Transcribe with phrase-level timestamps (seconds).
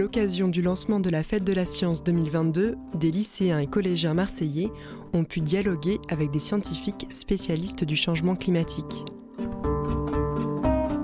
[0.00, 4.70] l'occasion du lancement de la Fête de la Science 2022, des lycéens et collégiens marseillais
[5.12, 9.04] ont pu dialoguer avec des scientifiques spécialistes du changement climatique.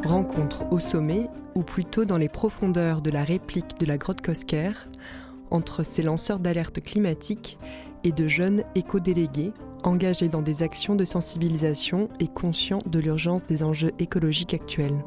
[0.02, 4.73] Rencontre au sommet, ou plutôt dans les profondeurs de la réplique de la grotte Cosquer,
[5.51, 7.59] entre ces lanceurs d'alerte climatique
[8.02, 9.52] et de jeunes éco-délégués
[9.84, 15.05] engagés dans des actions de sensibilisation et conscients de l'urgence des enjeux écologiques actuels.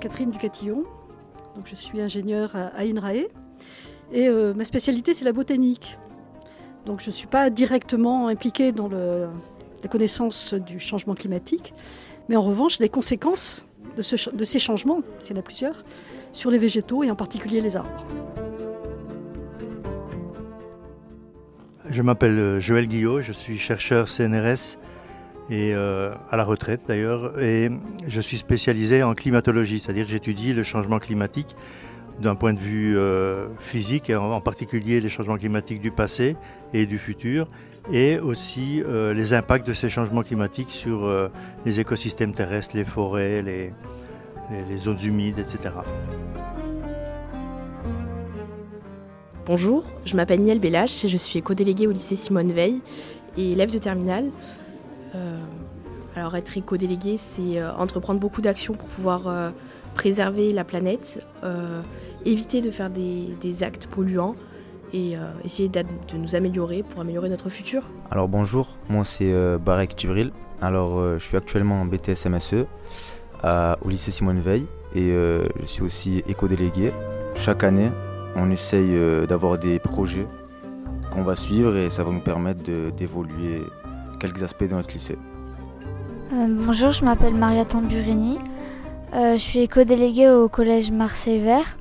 [0.00, 0.84] Catherine Ducatillon,
[1.54, 3.28] donc je suis ingénieure à INRAE
[4.12, 5.98] et euh, ma spécialité c'est la botanique.
[6.86, 11.74] Donc je ne suis pas directement impliquée dans la connaissance du changement climatique,
[12.28, 14.02] mais en revanche les conséquences de,
[14.44, 15.84] ces changements, s'il y en a plusieurs,
[16.32, 18.06] sur les végétaux et en particulier les arbres.
[21.90, 24.79] Je m'appelle euh, Joël Guillot, je suis chercheur CNRS
[25.50, 27.70] et euh, à la retraite d'ailleurs, et
[28.06, 31.56] je suis spécialisé en climatologie, c'est-à-dire j'étudie le changement climatique
[32.20, 36.36] d'un point de vue euh, physique, en particulier les changements climatiques du passé
[36.72, 37.48] et du futur,
[37.92, 41.10] et aussi euh, les impacts de ces changements climatiques sur
[41.66, 43.72] les écosystèmes terrestres, les forêts, les,
[44.76, 45.74] zones humides, etc.
[49.46, 52.80] Bonjour, je m'appelle Niel Bellache et je suis éco-déléguée au lycée Simone Veil
[53.36, 54.30] et élève de terminale.
[56.16, 59.52] Alors être éco-délégué, c'est entreprendre beaucoup d'actions pour pouvoir
[59.94, 61.24] préserver la planète,
[62.24, 64.36] éviter de faire des, actes polluants
[64.92, 67.82] et euh, essayer de nous améliorer pour améliorer notre futur.
[68.10, 70.32] Alors bonjour, moi c'est euh, Barek Djibril.
[70.60, 72.66] Alors euh, je suis actuellement en BTS MSE
[73.82, 76.92] au lycée Simone Veil et je suis aussi éco-délégué.
[77.36, 77.90] Chaque année,
[78.36, 78.90] on essaye
[79.26, 80.26] d'avoir des projets
[81.10, 83.62] qu'on va suivre et ça va nous permettre d'évoluer
[84.20, 85.18] quelques aspects de notre lycée.
[86.30, 88.38] bonjour, je m'appelle Maria Tamburini.
[89.12, 91.76] je suis éco-déléguée au collège Marseille Vert.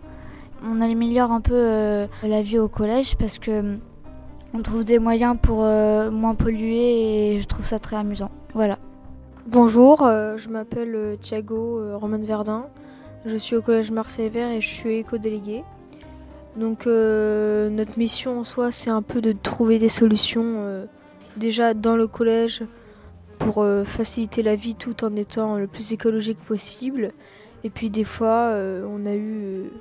[0.64, 3.76] On améliore un peu euh, la vie au collège parce que euh,
[4.54, 8.30] on trouve des moyens pour euh, moins polluer et je trouve ça très amusant.
[8.54, 8.78] Voilà.
[9.48, 12.66] Bonjour, je m'appelle Thiago Roman Verdun.
[13.26, 15.64] Je suis au collège Marseille Vert et je suis éco-délégué.
[16.56, 20.86] Donc notre mission en soi, c'est un peu de trouver des solutions
[21.40, 22.64] déjà dans le collège
[23.38, 27.14] pour faciliter la vie tout en étant le plus écologique possible.
[27.64, 29.72] Et puis des fois, on a eu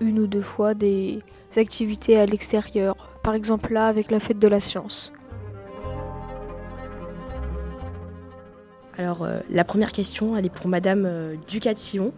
[0.00, 1.20] une ou deux fois des
[1.56, 5.12] activités à l'extérieur, par exemple là avec la fête de la science.
[8.98, 12.12] Alors euh, la première question, elle est pour Madame euh, Ducatillon.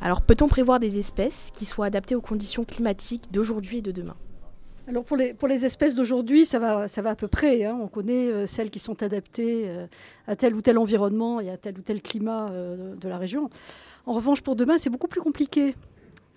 [0.00, 4.16] Alors peut-on prévoir des espèces qui soient adaptées aux conditions climatiques d'aujourd'hui et de demain?
[4.86, 7.64] Alors pour les, pour les espèces d'aujourd'hui, ça va, ça va à peu près.
[7.64, 7.78] Hein.
[7.80, 9.68] On connaît euh, celles qui sont adaptées
[10.26, 13.50] à tel ou tel environnement et à tel ou tel climat de la région.
[14.06, 15.74] En revanche, pour demain, c'est beaucoup plus compliqué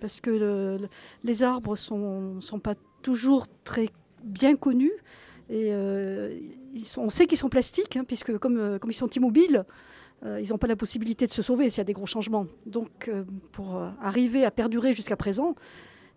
[0.00, 0.78] parce que
[1.22, 3.88] les arbres ne sont, pas toujours très
[4.24, 4.92] bien connus.
[5.48, 6.38] Et euh,
[6.96, 9.64] on sait qu'ils sont plastiques, hein, puisque comme, euh, comme, ils sont immobiles,
[10.24, 12.46] euh, ils n'ont pas la possibilité de se sauver s'il y a des gros changements.
[12.66, 13.10] Donc
[13.52, 15.54] pour arriver à perdurer jusqu'à présent,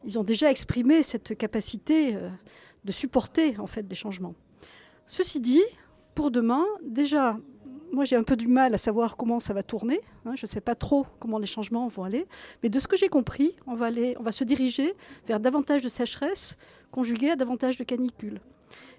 [0.06, 2.18] ils ont déjà exprimé cette capacité
[2.84, 4.36] de supporter en fait des changements.
[5.06, 5.64] Ceci dit,
[6.16, 7.38] pour demain, déjà,
[7.91, 10.02] moi j'ai un peu du mal à savoir comment ça va tourner.
[10.25, 10.34] Hein.
[10.36, 12.25] je ne sais pas trop comment les changements vont aller.
[12.62, 14.94] Mais de ce que j'ai compris, on va, aller, on va se diriger
[15.28, 16.58] vers davantage de sécheresse
[16.91, 18.40] conjuguée à davantage de canicules.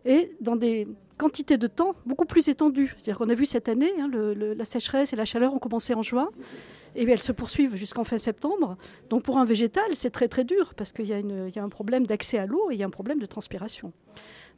[0.04, 0.86] Et dans des
[1.16, 2.94] quantités de temps beaucoup plus étendues.
[2.96, 6.02] C'est-à-dire qu'on a vu cette année, hein, la sécheresse et la chaleur ont commencé en
[6.02, 6.28] juin,
[6.94, 8.76] et elles se poursuivent jusqu'en fin septembre.
[9.10, 12.38] Donc pour un végétal, c'est très très dur, parce qu'il y, a un problème d'accès
[12.38, 13.92] à l'eau et il y a un problème de transpiration.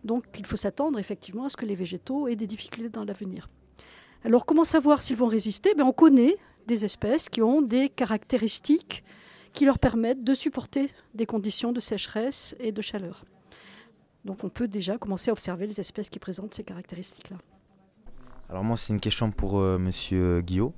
[0.04, 3.48] Donc il faut s'attendre effectivement à ce que les végétaux aient des difficultés dans l'avenir.
[4.24, 5.74] Alors comment savoir s'ils vont résister?
[5.74, 9.04] Ben, On connaît des espèces qui ont des caractéristiques
[9.52, 13.24] qui leur permettent de supporter des conditions de sécheresse et de chaleur.
[14.24, 17.36] Donc on peut déjà commencer à observer les espèces qui présentent ces caractéristiques-là.
[18.48, 19.58] Alors moi c'est une question pour.
[19.58, 20.72] Euh, monsieur Guillaume.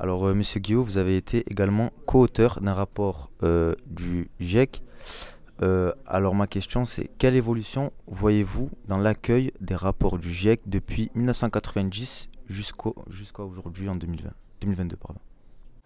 [0.00, 0.26] Alors.
[0.26, 4.82] Euh, monsieur Guillaume, vous avez été également co-auteur d'un rapport euh, du GIEC.
[6.06, 12.30] alors ma question c'est quelle évolution voyez-vous dans l'accueil des rapports du GIEC depuis 1990
[12.48, 14.30] jusqu'à aujourd'hui en 2020,
[14.62, 14.96] 2022.
[14.96, 15.20] Pardon?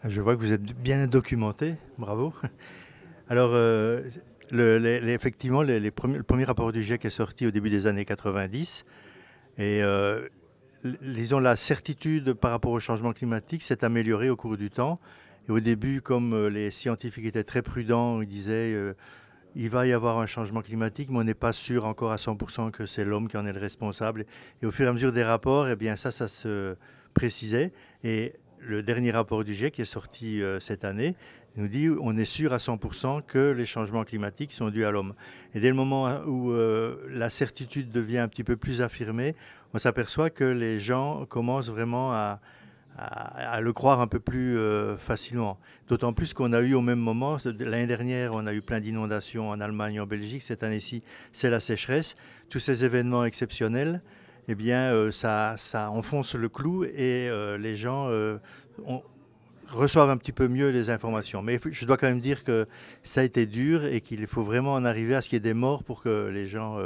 [0.05, 2.34] Je vois que vous êtes bien documenté, bravo.
[3.28, 4.02] Alors, euh,
[4.52, 8.84] effectivement, le premier rapport du GIEC est sorti au début des années 90.
[9.56, 10.28] Et euh,
[10.85, 14.99] la certitude par rapport au changement climatique s'est améliorée au cours du temps.
[15.49, 18.95] Et au début, comme euh, les scientifiques étaient très prudents, ils disaient
[19.57, 22.71] il va y avoir un changement climatique, mais on n'est pas sûr encore à 100%
[22.71, 24.27] que c'est l'homme qui en est le responsable.
[24.63, 26.77] Et au fur et à mesure des rapports, eh bien ça, ça se
[27.15, 27.73] précisait.
[28.03, 31.15] Et le dernier rapport du GIEC qui est sorti euh, cette année
[31.57, 35.15] nous dit on est sûr à 100% que les changements climatiques sont dus à l'homme.
[35.55, 39.37] Et dès le moment où euh, la certitude devient un petit peu plus affirmée,
[39.75, 42.41] on s'aperçoit que les gens commencent vraiment à,
[43.61, 45.59] le croire un peu plus euh, facilement.
[45.88, 49.50] D'autant plus qu'on a eu au même moment, l'année dernière, on a eu plein d'inondations
[49.50, 50.43] en Allemagne, en Belgique.
[50.43, 52.15] Cette année-ci, c'est la sécheresse.
[52.50, 54.00] Tous ces événements exceptionnels,
[54.47, 58.09] eh bien, euh, ça, ça, enfonce le clou et euh, les gens
[59.67, 61.43] reçoivent un petit peu mieux les informations.
[61.43, 62.69] Mais je dois quand même dire que
[63.03, 65.41] ça a été dur et qu'il faut vraiment en arriver à ce qu'il y ait
[65.41, 66.79] des morts pour que les gens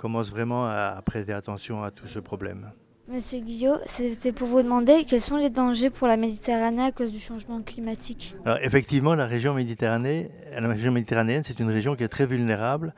[0.00, 2.72] commencent vraiment à prêter attention à tout ce problème.
[3.06, 7.12] Monsieur Guillot, c'était pour vous demander quels sont les dangers pour la Méditerranée à cause
[7.12, 8.34] du changement climatique.
[8.46, 12.94] Alors, effectivement, la région, méditerranéenne, la région méditerranéenne, c'est une région qui est très vulnérable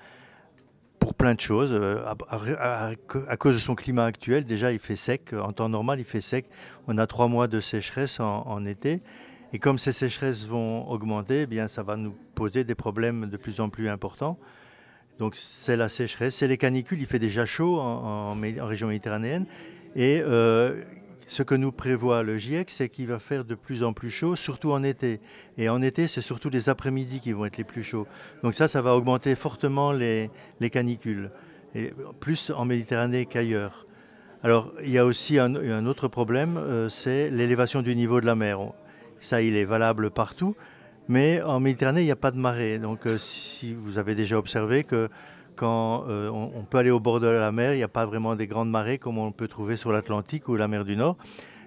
[1.00, 1.70] pour plein de choses.
[1.72, 5.32] Euh, à, cause de son climat actuel, déjà, il fait sec.
[5.32, 6.46] En temps normal, il fait sec.
[6.86, 9.00] On a trois mois de sécheresse en, été.
[9.52, 13.36] Et comme ces sécheresses vont augmenter, eh bien, ça va nous poser des problèmes de
[13.36, 14.38] plus en plus importants.
[15.18, 17.00] Donc, c'est la sécheresse, c'est les canicules.
[17.00, 19.46] Il fait déjà chaud en région méditerranéenne.
[19.94, 20.82] Et euh,
[21.26, 24.36] ce que nous prévoit le GIEC, c'est qu'il va faire de plus en plus chaud,
[24.36, 25.20] surtout en été.
[25.58, 28.06] Et en été, c'est surtout les après-midi qui vont être les plus chauds.
[28.42, 30.30] Donc ça, ça va augmenter fortement les,
[30.70, 31.30] canicules,
[32.20, 33.86] plus en Méditerranée qu'ailleurs.
[34.42, 38.34] Alors, il y a aussi un, autre problème, euh, c'est l'élévation du niveau de la
[38.34, 38.58] mer.
[39.20, 40.56] Ça, il est valable partout,
[41.12, 42.78] mais en Méditerranée, il n'y a pas de marée.
[42.78, 45.10] Donc, euh, si vous avez déjà observé que
[45.56, 48.34] quand euh, on, peut aller au bord de la mer, il n'y a pas vraiment
[48.34, 51.18] des grandes marées comme on peut trouver sur l'Atlantique ou la mer du Nord.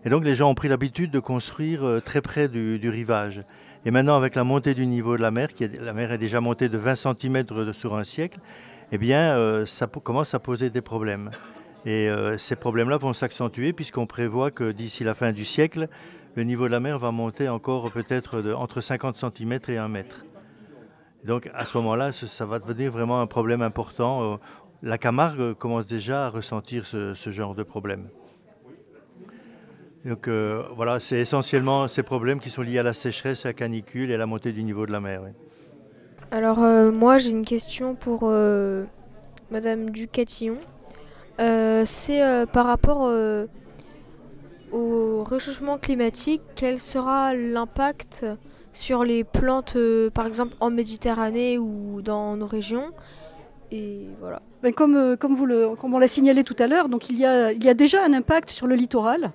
[0.04, 3.44] Et donc les gens ont pris l'habitude de construire euh, très près du, rivage.
[3.86, 6.42] Et maintenant, avec la montée du niveau de la mer, qui la mer est déjà
[6.42, 8.40] montée de 20 cm sur un siècle,
[8.92, 11.30] eh bien, ça commence à poser des problèmes.
[11.86, 12.10] Et
[12.40, 15.88] ces problèmes-là vont s'accentuer puisqu'on prévoit que d'ici la fin du siècle,
[16.36, 20.26] le niveau de la mer va monter encore peut-être entre 50 cm et 1 mètre.
[21.26, 24.34] Donc à ce moment-là, ça va devenir vraiment un problème important.
[24.34, 24.38] Euh,
[24.84, 28.10] la Camargue commence déjà à ressentir ce, genre de problème.
[30.06, 33.54] Donc euh, voilà, c'est essentiellement ces problèmes qui sont liés à la sécheresse, à la
[33.54, 35.22] canicule et à la montée du niveau de la mer.
[36.30, 38.30] Alors euh, moi j'ai une question pour
[39.50, 40.58] Madame Ducatillon.
[41.38, 43.12] C'est par rapport
[44.72, 48.26] au réchauffement climatique, quel sera l'impact
[48.74, 52.92] sur les plantes, euh, par exemple en Méditerranée ou dans nos régions?
[53.72, 54.42] Et voilà.
[54.62, 57.18] Ben, comme, euh, comme, vous le, comme on l'a signalé tout à l'heure, donc il
[57.18, 59.32] y, a, il y a déjà un impact sur le littoral.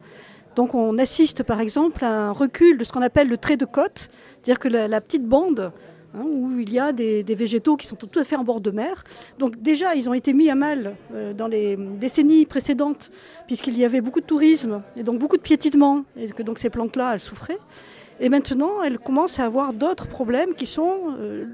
[0.57, 3.65] Donc on assiste par exemple à un recul de ce qu'on appelle le trait de
[3.65, 4.11] côte,
[4.43, 5.73] c'est-à-dire que la, petite bande
[6.15, 8.71] hein, où il y a des, végétaux qui sont tout à fait en bord de
[8.71, 9.05] mer.
[9.39, 13.11] Donc déjà, ils ont été mis à mal euh, dans les décennies précédentes,
[13.47, 16.71] puisqu'il y avait beaucoup de tourisme et donc beaucoup de piétinement, et que donc ces
[16.71, 17.59] plantes-là, elles souffraient.
[18.21, 21.47] Et maintenant, elle commence à avoir d'autres problèmes qui sont euh,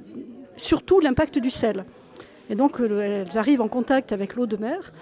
[0.56, 1.84] surtout l'impact du sel.
[2.50, 4.92] Et donc, euh, elles arrivent en contact avec l'eau de mer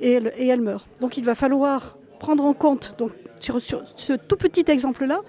[0.00, 0.86] et, elles, meurent.
[1.00, 5.20] Donc, il va falloir prendre en compte, donc, sur, ce tout petit exemple-là,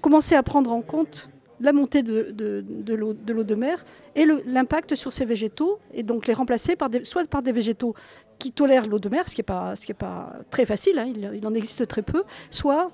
[0.00, 1.28] commencer à prendre en compte
[1.60, 3.84] la montée de, l'eau de, mer
[4.14, 7.94] et l'impact sur ces végétaux, et donc les remplacer par soit par des végétaux
[8.38, 11.86] qui tolèrent l'eau de mer, ce qui n'est pas, très facile, hein, il, en existe
[11.86, 12.90] très peu, soit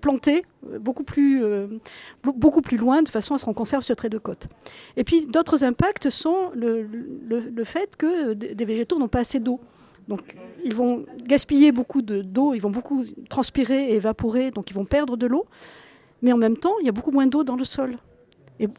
[0.00, 1.68] planter euh, beaucoup plus, euh,
[2.22, 4.48] beaucoup plus loin de façon à ce qu'on conserve ce trait de côte.
[4.96, 9.60] Et puis d'autres impacts sont le, le, fait que des végétaux n'ont pas assez d'eau.
[10.08, 14.84] Donc ils vont gaspiller beaucoup d'eau, ils vont beaucoup transpirer et évaporer, donc ils vont
[14.84, 15.46] perdre de l'eau.
[16.22, 17.98] Mais en même temps, il y a beaucoup moins d'eau dans le sol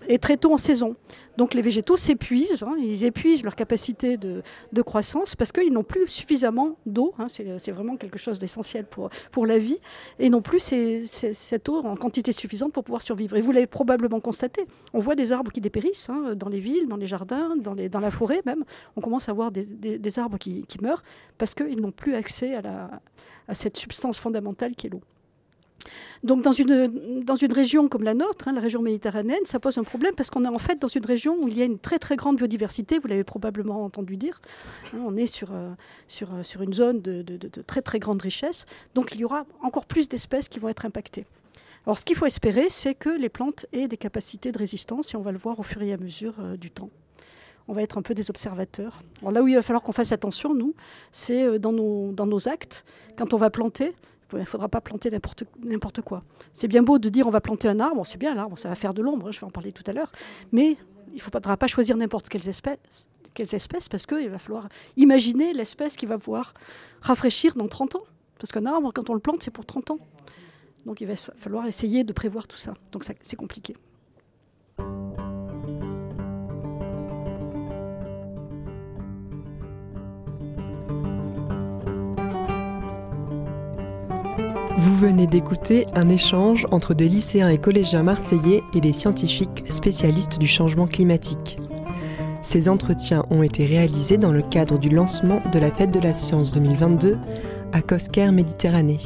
[0.07, 0.95] et, très tôt en saison.
[1.37, 4.43] Donc les végétaux s'épuisent, hein, ils épuisent leur capacité de,
[4.83, 9.57] croissance parce qu'ils n'ont plus suffisamment d'eau, hein, c'est vraiment quelque chose d'essentiel pour, la
[9.57, 9.79] vie,
[10.19, 13.35] et non plus cette eau en quantité suffisante pour pouvoir survivre.
[13.35, 16.87] Et vous l'avez probablement constaté, on voit des arbres qui dépérissent hein, dans les villes,
[16.87, 18.63] dans les jardins, dans, la forêt même,
[18.95, 21.03] on commence à voir des, arbres qui, meurent
[21.37, 23.01] parce qu'ils n'ont plus accès à,
[23.47, 25.01] à cette substance fondamentale qui est l'eau.
[26.23, 29.83] Donc dans une, dans région comme la nôtre, hein, la région méditerranéenne, ça pose un
[29.83, 31.99] problème parce qu'on est en fait dans une région où il y a une très
[31.99, 34.39] très grande biodiversité, vous l'avez probablement entendu dire.
[34.93, 35.71] Hein, on est sur, euh,
[36.21, 37.23] euh, une zone de,
[37.67, 41.25] très très grande richesse, donc il y aura encore plus d'espèces qui vont être impactées.
[41.85, 45.17] Alors ce qu'il faut espérer, c'est que les plantes aient des capacités de résistance et
[45.17, 46.89] on va le voir au fur et à mesure euh, du temps
[47.69, 48.99] on va être un peu des observateurs.
[49.21, 50.75] Alors là où il va falloir qu'on fasse attention, nous,
[51.13, 52.83] c'est dans nos actes.
[53.15, 53.93] Quand on va planter,
[54.37, 56.23] il ne faudra pas planter n'importe quoi.
[56.53, 58.75] C'est bien beau de dire on va planter un arbre, c'est bien l'arbre, ça va
[58.75, 60.11] faire de l'ombre, je vais en parler tout à l'heure,
[60.51, 60.77] mais
[61.09, 62.79] il ne faudra pas choisir n'importe quelles espèces,
[63.33, 66.53] quelles espèces parce qu'il va falloir imaginer l'espèce qui va pouvoir
[67.01, 68.03] rafraîchir dans 30 ans.
[68.39, 69.99] Parce qu'un arbre, quand on le plante, c'est pour 30 ans.
[70.85, 72.73] Donc il va falloir essayer de prévoir tout ça.
[72.91, 73.75] Donc c'est compliqué.
[84.85, 90.37] Vous venez d'écouter un échange entre des lycéens et collégiens marseillais et des scientifiques spécialistes
[90.39, 91.57] du changement climatique.
[92.41, 96.13] Ces entretiens ont été réalisés dans le cadre du lancement de la Fête de la
[96.13, 97.17] Science 2022
[97.71, 98.99] à Cosquer Méditerranée.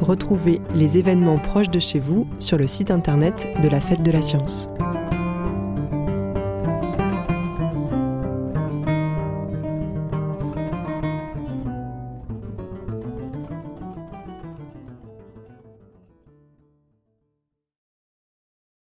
[0.00, 4.12] Retrouvez les événements proches de chez vous sur le site internet de la Fête de
[4.12, 4.68] la Science.